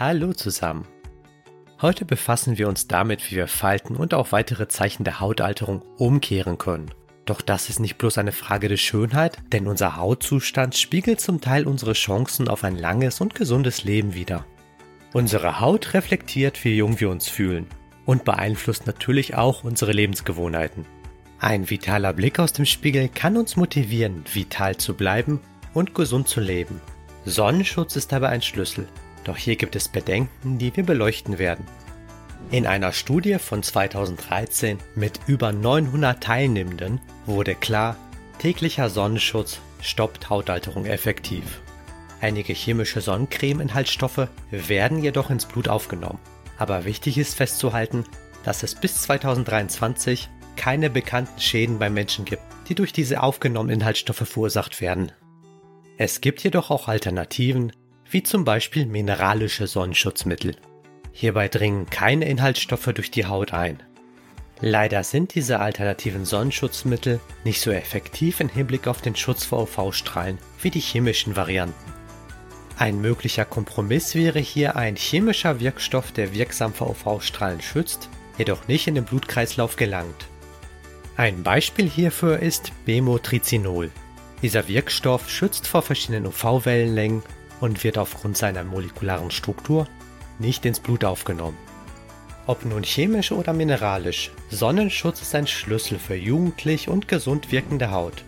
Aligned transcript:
Hallo 0.00 0.32
zusammen. 0.32 0.86
Heute 1.82 2.04
befassen 2.04 2.56
wir 2.56 2.68
uns 2.68 2.86
damit, 2.86 3.28
wie 3.28 3.34
wir 3.34 3.48
Falten 3.48 3.96
und 3.96 4.14
auch 4.14 4.30
weitere 4.30 4.68
Zeichen 4.68 5.02
der 5.02 5.18
Hautalterung 5.18 5.82
umkehren 5.96 6.56
können. 6.56 6.92
Doch 7.24 7.40
das 7.40 7.68
ist 7.68 7.80
nicht 7.80 7.98
bloß 7.98 8.18
eine 8.18 8.30
Frage 8.30 8.68
der 8.68 8.76
Schönheit, 8.76 9.38
denn 9.52 9.66
unser 9.66 9.96
Hautzustand 9.96 10.76
spiegelt 10.76 11.20
zum 11.20 11.40
Teil 11.40 11.66
unsere 11.66 11.94
Chancen 11.94 12.46
auf 12.46 12.62
ein 12.62 12.76
langes 12.76 13.20
und 13.20 13.34
gesundes 13.34 13.82
Leben 13.82 14.14
wider. 14.14 14.46
Unsere 15.14 15.58
Haut 15.58 15.94
reflektiert, 15.94 16.64
wie 16.64 16.76
jung 16.76 17.00
wir 17.00 17.10
uns 17.10 17.26
fühlen 17.26 17.66
und 18.06 18.24
beeinflusst 18.24 18.86
natürlich 18.86 19.34
auch 19.34 19.64
unsere 19.64 19.90
Lebensgewohnheiten. 19.90 20.86
Ein 21.40 21.68
vitaler 21.68 22.12
Blick 22.12 22.38
aus 22.38 22.52
dem 22.52 22.66
Spiegel 22.66 23.08
kann 23.08 23.36
uns 23.36 23.56
motivieren, 23.56 24.22
vital 24.32 24.76
zu 24.76 24.94
bleiben 24.94 25.40
und 25.74 25.96
gesund 25.96 26.28
zu 26.28 26.38
leben. 26.38 26.80
Sonnenschutz 27.24 27.96
ist 27.96 28.12
dabei 28.12 28.28
ein 28.28 28.42
Schlüssel, 28.42 28.86
doch 29.24 29.36
hier 29.36 29.56
gibt 29.56 29.76
es 29.76 29.88
Bedenken, 29.88 30.58
die 30.58 30.74
wir 30.76 30.84
beleuchten 30.84 31.38
werden. 31.38 31.66
In 32.50 32.66
einer 32.66 32.92
Studie 32.92 33.38
von 33.38 33.62
2013 33.62 34.78
mit 34.94 35.20
über 35.26 35.52
900 35.52 36.22
Teilnehmenden 36.22 37.00
wurde 37.26 37.54
klar, 37.54 37.96
täglicher 38.38 38.88
Sonnenschutz 38.88 39.60
stoppt 39.80 40.30
Hautalterung 40.30 40.86
effektiv. 40.86 41.60
Einige 42.20 42.52
chemische 42.52 43.00
Sonnencreme-Inhaltsstoffe 43.00 44.28
werden 44.50 45.02
jedoch 45.02 45.30
ins 45.30 45.46
Blut 45.46 45.68
aufgenommen. 45.68 46.18
Aber 46.56 46.84
wichtig 46.84 47.18
ist 47.18 47.34
festzuhalten, 47.34 48.04
dass 48.44 48.62
es 48.62 48.74
bis 48.74 49.02
2023 49.02 50.28
keine 50.56 50.90
bekannten 50.90 51.38
Schäden 51.40 51.78
beim 51.78 51.94
Menschen 51.94 52.24
gibt, 52.24 52.42
die 52.68 52.74
durch 52.74 52.92
diese 52.92 53.22
aufgenommenen 53.22 53.80
Inhaltsstoffe 53.80 54.26
verursacht 54.26 54.80
werden. 54.80 55.12
Es 55.96 56.20
gibt 56.20 56.42
jedoch 56.42 56.70
auch 56.70 56.88
Alternativen, 56.88 57.72
wie 58.10 58.22
zum 58.22 58.44
Beispiel 58.44 58.86
mineralische 58.86 59.66
Sonnenschutzmittel. 59.66 60.56
Hierbei 61.12 61.48
dringen 61.48 61.86
keine 61.90 62.28
Inhaltsstoffe 62.28 62.90
durch 62.94 63.10
die 63.10 63.26
Haut 63.26 63.52
ein. 63.52 63.82
Leider 64.60 65.04
sind 65.04 65.34
diese 65.34 65.60
alternativen 65.60 66.24
Sonnenschutzmittel 66.24 67.20
nicht 67.44 67.60
so 67.60 67.70
effektiv 67.70 68.40
im 68.40 68.48
Hinblick 68.48 68.88
auf 68.88 69.00
den 69.00 69.14
Schutz 69.14 69.44
vor 69.44 69.62
UV-Strahlen 69.62 70.38
wie 70.62 70.70
die 70.70 70.80
chemischen 70.80 71.36
Varianten. 71.36 71.92
Ein 72.76 73.00
möglicher 73.00 73.44
Kompromiss 73.44 74.14
wäre 74.14 74.38
hier 74.38 74.76
ein 74.76 74.96
chemischer 74.96 75.60
Wirkstoff, 75.60 76.12
der 76.12 76.32
wirksam 76.32 76.72
vor 76.72 76.90
UV-Strahlen 76.90 77.60
schützt, 77.60 78.08
jedoch 78.36 78.68
nicht 78.68 78.86
in 78.86 78.94
den 78.94 79.04
Blutkreislauf 79.04 79.76
gelangt. 79.76 80.28
Ein 81.16 81.42
Beispiel 81.42 81.88
hierfür 81.88 82.38
ist 82.38 82.72
Bemotrizinol. 82.84 83.90
Dieser 84.42 84.68
Wirkstoff 84.68 85.28
schützt 85.28 85.66
vor 85.66 85.82
verschiedenen 85.82 86.26
UV-Wellenlängen 86.26 87.22
und 87.60 87.84
wird 87.84 87.98
aufgrund 87.98 88.36
seiner 88.36 88.64
molekularen 88.64 89.30
Struktur 89.30 89.86
nicht 90.38 90.64
ins 90.64 90.80
Blut 90.80 91.04
aufgenommen. 91.04 91.56
Ob 92.46 92.64
nun 92.64 92.82
chemisch 92.82 93.32
oder 93.32 93.52
mineralisch, 93.52 94.30
Sonnenschutz 94.50 95.20
ist 95.20 95.34
ein 95.34 95.46
Schlüssel 95.46 95.98
für 95.98 96.14
jugendlich 96.14 96.88
und 96.88 97.06
gesund 97.06 97.52
wirkende 97.52 97.90
Haut. 97.90 98.24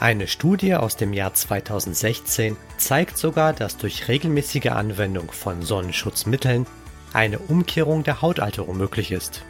Eine 0.00 0.26
Studie 0.26 0.74
aus 0.74 0.96
dem 0.96 1.12
Jahr 1.12 1.34
2016 1.34 2.56
zeigt 2.78 3.18
sogar, 3.18 3.52
dass 3.52 3.76
durch 3.76 4.08
regelmäßige 4.08 4.70
Anwendung 4.70 5.30
von 5.30 5.62
Sonnenschutzmitteln 5.62 6.66
eine 7.12 7.38
Umkehrung 7.38 8.02
der 8.02 8.22
Hautalterung 8.22 8.78
möglich 8.78 9.12
ist. 9.12 9.42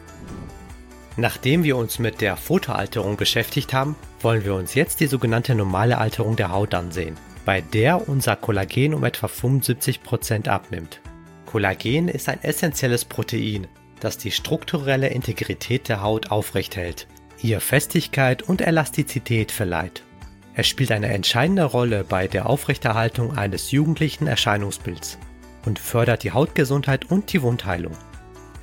Nachdem 1.16 1.62
wir 1.62 1.76
uns 1.76 1.98
mit 1.98 2.20
der 2.20 2.36
Fotoalterung 2.36 3.16
beschäftigt 3.16 3.72
haben, 3.72 3.96
wollen 4.20 4.44
wir 4.44 4.54
uns 4.54 4.74
jetzt 4.74 5.00
die 5.00 5.06
sogenannte 5.06 5.54
normale 5.54 5.98
Alterung 5.98 6.36
der 6.36 6.50
Haut 6.50 6.74
ansehen 6.74 7.16
bei 7.50 7.62
der 7.62 8.08
unser 8.08 8.36
Kollagen 8.36 8.94
um 8.94 9.02
etwa 9.02 9.26
75% 9.26 10.46
abnimmt. 10.46 11.00
Kollagen 11.46 12.06
ist 12.06 12.28
ein 12.28 12.40
essentielles 12.44 13.04
Protein, 13.04 13.66
das 13.98 14.18
die 14.18 14.30
strukturelle 14.30 15.08
Integrität 15.08 15.88
der 15.88 16.00
Haut 16.00 16.30
aufrechthält, 16.30 17.08
ihr 17.42 17.60
Festigkeit 17.60 18.44
und 18.44 18.60
Elastizität 18.60 19.50
verleiht. 19.50 20.04
Es 20.54 20.68
spielt 20.68 20.92
eine 20.92 21.08
entscheidende 21.08 21.64
Rolle 21.64 22.04
bei 22.04 22.28
der 22.28 22.48
Aufrechterhaltung 22.48 23.36
eines 23.36 23.72
jugendlichen 23.72 24.28
Erscheinungsbilds 24.28 25.18
und 25.66 25.80
fördert 25.80 26.22
die 26.22 26.30
Hautgesundheit 26.30 27.10
und 27.10 27.32
die 27.32 27.42
Wundheilung. 27.42 27.96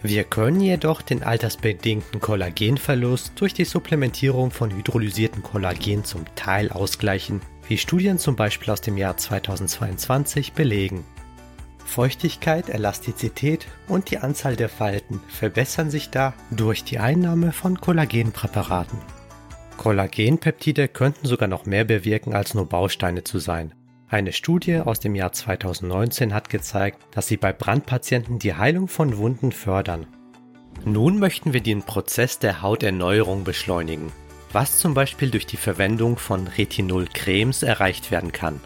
Wir 0.02 0.24
können 0.24 0.62
jedoch 0.62 1.02
den 1.02 1.24
altersbedingten 1.24 2.22
Kollagenverlust 2.22 3.34
durch 3.36 3.54
die 3.54 3.66
Supplementierung 3.66 4.50
von 4.50 4.72
hydrolysiertem 4.74 5.44
Kollagen 5.44 6.06
zum 6.06 6.24
Teil 6.36 6.72
ausgleichen 6.72 7.42
wie 7.68 7.78
Studien 7.78 8.18
zum 8.18 8.36
Beispiel 8.36 8.72
aus 8.72 8.82
dem 8.82 8.98
Jahr 8.98 9.18
2022 9.18 10.54
belegen. 10.54 11.04
Feuchtigkeit, 11.86 12.70
Elastizität 12.70 13.68
und 13.88 14.12
die 14.12 14.18
Anzahl 14.18 14.56
der 14.56 14.70
Falten 14.70 15.22
verbessern 15.28 15.90
sich 15.90 16.10
da 16.10 16.34
durch 16.52 16.84
die 16.84 17.00
Einnahme 17.00 17.52
von 17.52 17.80
Kollagenpräparaten. 17.80 19.00
Kollagenpeptide 19.78 20.88
könnten 20.88 21.28
sogar 21.28 21.48
noch 21.48 21.66
mehr 21.66 21.86
bewirken, 21.86 22.34
als 22.34 22.54
nur 22.54 22.68
Bausteine 22.68 23.24
zu 23.24 23.40
sein. 23.40 23.74
Eine 24.10 24.34
Studie 24.34 24.78
aus 24.78 25.00
dem 25.00 25.16
Jahr 25.16 25.32
2019 25.32 26.34
hat 26.34 26.50
gezeigt, 26.50 27.00
dass 27.12 27.28
sie 27.28 27.38
bei 27.38 27.54
Brandpatienten 27.54 28.40
die 28.40 28.54
Heilung 28.54 28.88
von 28.88 29.18
Wunden 29.18 29.52
fördern. 29.52 30.08
Nun 30.86 31.20
möchten 31.20 31.54
wir 31.54 31.62
den 31.62 31.84
Prozess 31.84 32.40
der 32.40 32.62
Hauterneuerung 32.62 33.44
beschleunigen 33.44 34.12
was 34.54 34.80
zum 34.80 34.94
Beispiel 34.94 35.30
durch 35.30 35.46
die 35.46 35.58
Verwendung 35.58 36.18
von 36.18 36.48
Retinol-Cremes 36.48 37.64
erreicht 37.64 38.12
werden 38.12 38.32
kann. 38.32 38.62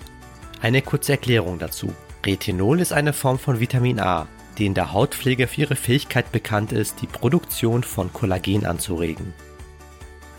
Eine 0.61 0.81
kurze 0.81 1.13
Erklärung 1.13 1.59
dazu. 1.59 1.93
Retinol 2.25 2.79
ist 2.79 2.93
eine 2.93 3.13
Form 3.13 3.39
von 3.39 3.59
Vitamin 3.59 3.99
A, 3.99 4.27
die 4.57 4.67
in 4.67 4.73
der 4.73 4.93
Hautpflege 4.93 5.47
für 5.47 5.61
ihre 5.61 5.75
Fähigkeit 5.75 6.31
bekannt 6.31 6.71
ist, 6.71 7.01
die 7.01 7.07
Produktion 7.07 7.83
von 7.83 8.13
Kollagen 8.13 8.65
anzuregen. 8.65 9.33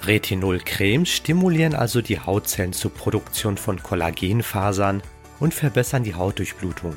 Retinol-Cremes 0.04 1.08
stimulieren 1.08 1.74
also 1.74 2.00
die 2.02 2.20
Hautzellen 2.20 2.72
zur 2.72 2.92
Produktion 2.92 3.56
von 3.56 3.82
Kollagenfasern 3.82 5.02
und 5.40 5.54
verbessern 5.54 6.04
die 6.04 6.14
Hautdurchblutung. 6.14 6.96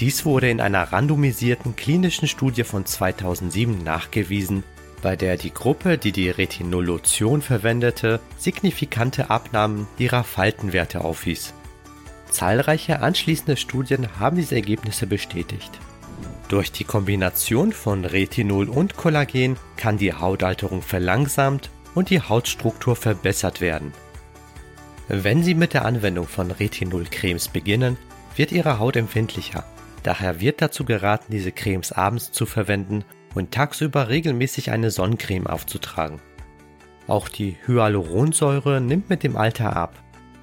Dies 0.00 0.24
wurde 0.24 0.50
in 0.50 0.60
einer 0.60 0.92
randomisierten 0.92 1.74
klinischen 1.74 2.28
Studie 2.28 2.64
von 2.64 2.84
2007 2.84 3.82
nachgewiesen 3.82 4.62
bei 5.02 5.16
der 5.16 5.36
die 5.36 5.52
Gruppe, 5.52 5.98
die 5.98 6.12
die 6.12 6.30
Retinolotion 6.30 7.42
verwendete, 7.42 8.20
signifikante 8.38 9.30
Abnahmen 9.30 9.86
ihrer 9.98 10.24
Faltenwerte 10.24 11.02
aufwies. 11.04 11.54
Zahlreiche 12.30 13.00
anschließende 13.00 13.56
Studien 13.56 14.18
haben 14.18 14.36
diese 14.36 14.56
Ergebnisse 14.56 15.06
bestätigt. 15.06 15.70
Durch 16.48 16.70
die 16.70 16.84
Kombination 16.84 17.72
von 17.72 18.04
Retinol 18.04 18.68
und 18.68 18.96
Kollagen 18.96 19.56
kann 19.76 19.98
die 19.98 20.12
Hautalterung 20.12 20.82
verlangsamt 20.82 21.70
und 21.94 22.10
die 22.10 22.20
Hautstruktur 22.20 22.94
verbessert 22.94 23.60
werden. 23.60 23.92
Wenn 25.08 25.42
Sie 25.42 25.54
mit 25.54 25.72
der 25.72 25.84
Anwendung 25.84 26.26
von 26.26 26.50
Retinol-Cremes 26.50 27.48
beginnen, 27.48 27.96
wird 28.36 28.52
Ihre 28.52 28.78
Haut 28.78 28.96
empfindlicher. 28.96 29.64
Daher 30.02 30.40
wird 30.40 30.62
dazu 30.62 30.84
geraten, 30.84 31.32
diese 31.32 31.52
Cremes 31.52 31.92
abends 31.92 32.30
zu 32.32 32.46
verwenden 32.46 33.04
und 33.36 33.52
tagsüber 33.52 34.08
regelmäßig 34.08 34.70
eine 34.70 34.90
Sonnencreme 34.90 35.46
aufzutragen. 35.46 36.20
Auch 37.06 37.28
die 37.28 37.56
Hyaluronsäure 37.66 38.80
nimmt 38.80 39.10
mit 39.10 39.22
dem 39.22 39.36
Alter 39.36 39.76
ab. 39.76 39.94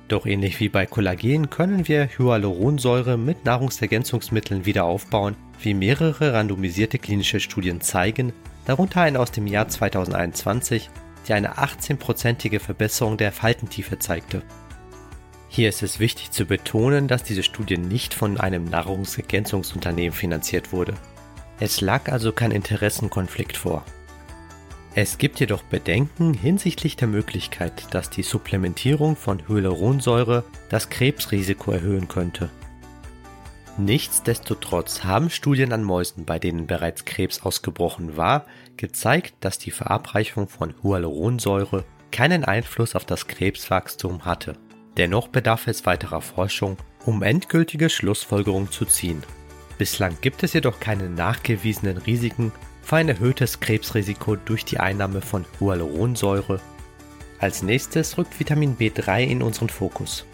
Doch 0.07 0.25
ähnlich 0.25 0.59
wie 0.59 0.69
bei 0.69 0.85
Kollagen 0.85 1.49
können 1.49 1.87
wir 1.87 2.07
Hyaluronsäure 2.17 3.17
mit 3.17 3.45
Nahrungsergänzungsmitteln 3.45 4.65
wieder 4.65 4.85
aufbauen, 4.85 5.35
wie 5.59 5.73
mehrere 5.73 6.33
randomisierte 6.33 6.99
klinische 6.99 7.39
Studien 7.39 7.81
zeigen, 7.81 8.31
darunter 8.65 9.01
eine 9.01 9.19
aus 9.19 9.31
dem 9.31 9.47
Jahr 9.47 9.67
2021, 9.67 10.89
die 11.27 11.33
eine 11.33 11.57
18-prozentige 11.57 12.59
Verbesserung 12.59 13.17
der 13.17 13.31
Faltentiefe 13.31 13.97
zeigte. 13.99 14.41
Hier 15.47 15.69
ist 15.69 15.83
es 15.83 15.99
wichtig 15.99 16.31
zu 16.31 16.45
betonen, 16.45 17.07
dass 17.07 17.23
diese 17.23 17.43
Studie 17.43 17.77
nicht 17.77 18.13
von 18.13 18.39
einem 18.39 18.65
Nahrungsergänzungsunternehmen 18.65 20.11
finanziert 20.11 20.71
wurde. 20.71 20.95
Es 21.59 21.81
lag 21.81 22.11
also 22.11 22.31
kein 22.31 22.51
Interessenkonflikt 22.51 23.57
vor. 23.57 23.85
Es 24.95 25.17
gibt 25.17 25.39
jedoch 25.39 25.63
Bedenken 25.63 26.33
hinsichtlich 26.33 26.95
der 26.95 27.07
Möglichkeit, 27.07 27.93
dass 27.93 28.11
die 28.11 28.21
Supplementierung 28.21 29.15
von 29.15 29.47
Hyaluronsäure 29.47 30.43
das 30.69 30.89
Krebsrisiko 30.89 31.71
erhöhen 31.71 32.07
könnte. 32.07 32.49
Nichtsdestotrotz 33.77 35.03
haben 35.03 35.31
Studien 35.31 35.73
an 35.73 35.83
Mäusen, 35.83 36.25
bei 36.25 36.37
denen 36.37 36.67
bereits 36.67 37.05
Krebs 37.05 37.41
ausgebrochen 37.41 38.17
war, 38.17 38.45
gezeigt, 38.77 39.33
dass 39.39 39.57
die 39.57 39.71
Verabreichung 39.71 40.47
von 40.47 40.75
Hyaluronsäure 40.83 41.83
keinen 42.11 42.45
Einfluss 42.45 42.95
auf 42.95 43.05
das 43.05 43.25
Krebswachstum 43.27 44.25
hatte. 44.25 44.53
Dennoch 44.97 45.27
bedarf 45.27 45.65
es 45.65 45.87
weiterer 45.87 46.21
Forschung, 46.21 46.77
um 47.03 47.23
endgültige 47.23 47.89
Schlussfolgerungen 47.89 48.69
zu 48.69 48.85
ziehen. 48.85 49.23
Bislang 49.83 50.15
gibt 50.21 50.43
es 50.43 50.53
jedoch 50.53 50.79
keine 50.79 51.09
nachgewiesenen 51.09 51.97
Risiken 51.97 52.53
für 52.83 52.95
ein 52.95 53.09
erhöhtes 53.09 53.59
Krebsrisiko 53.59 54.37
durch 54.37 54.63
die 54.63 54.79
Einnahme 54.79 55.19
von 55.19 55.43
Hyaluronsäure. 55.59 56.61
Als 57.37 57.63
nächstes 57.63 58.17
rückt 58.17 58.39
Vitamin 58.39 58.77
B3 58.77 59.25
in 59.25 59.43
unseren 59.43 59.67
Fokus. 59.67 60.25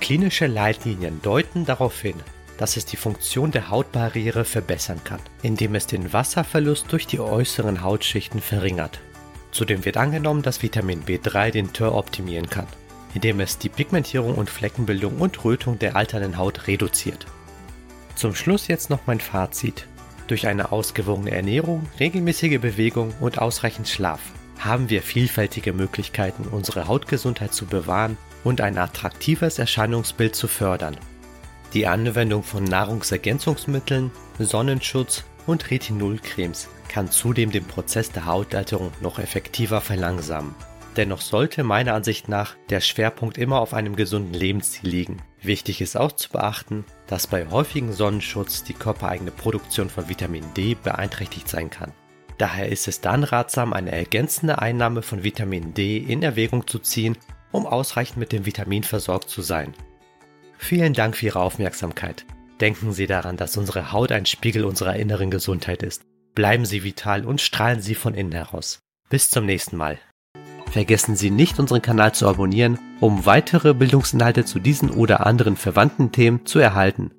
Klinische 0.00 0.48
Leitlinien 0.48 1.22
deuten 1.22 1.64
darauf 1.64 2.00
hin, 2.00 2.16
dass 2.58 2.76
es 2.76 2.84
die 2.84 2.96
Funktion 2.96 3.52
der 3.52 3.70
Hautbarriere 3.70 4.44
verbessern 4.44 5.00
kann, 5.04 5.20
indem 5.40 5.76
es 5.76 5.86
den 5.86 6.12
Wasserverlust 6.12 6.86
durch 6.90 7.06
die 7.06 7.20
äußeren 7.20 7.84
Hautschichten 7.84 8.40
verringert. 8.40 8.98
Zudem 9.52 9.84
wird 9.84 9.98
angenommen, 9.98 10.42
dass 10.42 10.64
Vitamin 10.64 11.04
B3 11.04 11.52
den 11.52 11.72
Tör 11.72 11.94
optimieren 11.94 12.50
kann, 12.50 12.66
indem 13.14 13.38
es 13.38 13.58
die 13.58 13.68
Pigmentierung 13.68 14.34
und 14.34 14.50
Fleckenbildung 14.50 15.20
und 15.20 15.44
Rötung 15.44 15.78
der 15.78 15.94
alternden 15.94 16.38
Haut 16.38 16.66
reduziert. 16.66 17.24
Zum 18.16 18.34
Schluss 18.34 18.66
jetzt 18.66 18.88
noch 18.88 19.00
mein 19.06 19.20
Fazit. 19.20 19.86
Durch 20.26 20.46
eine 20.46 20.72
ausgewogene 20.72 21.32
Ernährung, 21.32 21.86
regelmäßige 22.00 22.58
Bewegung 22.58 23.12
und 23.20 23.38
ausreichend 23.38 23.88
Schlaf 23.88 24.20
haben 24.58 24.88
wir 24.88 25.02
vielfältige 25.02 25.74
Möglichkeiten, 25.74 26.44
unsere 26.50 26.88
Hautgesundheit 26.88 27.52
zu 27.52 27.66
bewahren 27.66 28.16
und 28.42 28.62
ein 28.62 28.78
attraktives 28.78 29.58
Erscheinungsbild 29.58 30.34
zu 30.34 30.48
fördern. 30.48 30.96
Die 31.74 31.86
Anwendung 31.86 32.42
von 32.42 32.64
Nahrungsergänzungsmitteln, 32.64 34.10
Sonnenschutz 34.38 35.24
und 35.46 35.70
Retinolcremes 35.70 36.68
kann 36.88 37.10
zudem 37.10 37.50
den 37.50 37.66
Prozess 37.66 38.10
der 38.12 38.24
Hautalterung 38.24 38.92
noch 39.02 39.18
effektiver 39.18 39.82
verlangsamen. 39.82 40.54
Dennoch 40.96 41.20
sollte 41.20 41.62
meiner 41.62 41.92
Ansicht 41.92 42.28
nach 42.28 42.56
der 42.70 42.80
Schwerpunkt 42.80 43.36
immer 43.36 43.60
auf 43.60 43.74
einem 43.74 43.96
gesunden 43.96 44.32
Lebensstil 44.32 44.88
liegen. 44.88 45.22
Wichtig 45.42 45.82
ist 45.82 45.96
auch 45.96 46.12
zu 46.12 46.30
beachten, 46.30 46.86
dass 47.06 47.26
bei 47.26 47.46
häufigem 47.50 47.92
Sonnenschutz 47.92 48.64
die 48.64 48.72
körpereigene 48.72 49.30
Produktion 49.30 49.90
von 49.90 50.08
Vitamin 50.08 50.44
D 50.56 50.74
beeinträchtigt 50.74 51.48
sein 51.48 51.68
kann. 51.68 51.92
Daher 52.38 52.70
ist 52.70 52.88
es 52.88 53.00
dann 53.00 53.24
ratsam, 53.24 53.72
eine 53.72 53.92
ergänzende 53.92 54.58
Einnahme 54.58 55.02
von 55.02 55.22
Vitamin 55.22 55.74
D 55.74 55.98
in 55.98 56.22
Erwägung 56.22 56.66
zu 56.66 56.78
ziehen, 56.78 57.16
um 57.52 57.66
ausreichend 57.66 58.16
mit 58.16 58.32
dem 58.32 58.46
Vitamin 58.46 58.82
versorgt 58.82 59.28
zu 59.28 59.42
sein. 59.42 59.74
Vielen 60.58 60.94
Dank 60.94 61.16
für 61.16 61.26
Ihre 61.26 61.40
Aufmerksamkeit. 61.40 62.24
Denken 62.60 62.92
Sie 62.92 63.06
daran, 63.06 63.36
dass 63.36 63.56
unsere 63.58 63.92
Haut 63.92 64.12
ein 64.12 64.24
Spiegel 64.24 64.64
unserer 64.64 64.96
inneren 64.96 65.30
Gesundheit 65.30 65.82
ist. 65.82 66.02
Bleiben 66.34 66.64
Sie 66.64 66.84
vital 66.84 67.26
und 67.26 67.40
strahlen 67.42 67.82
Sie 67.82 67.94
von 67.94 68.14
innen 68.14 68.32
heraus. 68.32 68.80
Bis 69.10 69.30
zum 69.30 69.44
nächsten 69.46 69.76
Mal. 69.76 69.98
Vergessen 70.76 71.16
Sie 71.16 71.30
nicht, 71.30 71.58
unseren 71.58 71.80
Kanal 71.80 72.12
zu 72.12 72.28
abonnieren, 72.28 72.78
um 73.00 73.24
weitere 73.24 73.72
Bildungsinhalte 73.72 74.44
zu 74.44 74.58
diesen 74.58 74.90
oder 74.90 75.24
anderen 75.24 75.56
verwandten 75.56 76.12
Themen 76.12 76.44
zu 76.44 76.58
erhalten. 76.58 77.12